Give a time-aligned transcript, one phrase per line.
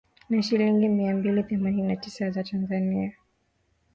[0.29, 3.13] Na shilingi mia mbili themanini na tisa za Tanzania